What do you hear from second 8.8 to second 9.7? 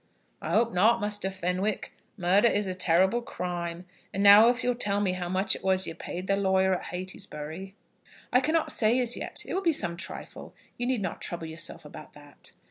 as yet. It will